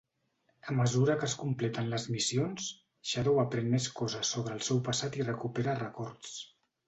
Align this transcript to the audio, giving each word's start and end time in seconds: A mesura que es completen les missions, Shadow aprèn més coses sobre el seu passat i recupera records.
A 0.71 0.75
mesura 0.77 1.15
que 1.23 1.27
es 1.31 1.35
completen 1.41 1.89
les 1.91 2.07
missions, 2.15 2.69
Shadow 3.11 3.37
aprèn 3.43 3.69
més 3.75 3.87
coses 4.01 4.33
sobre 4.37 4.57
el 4.61 4.65
seu 4.69 4.81
passat 4.89 5.19
i 5.23 5.29
recupera 5.31 5.77
records. 5.85 6.35